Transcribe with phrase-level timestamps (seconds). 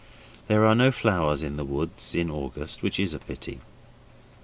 [0.47, 3.59] There are no flowers in the woods in August, which is a pity.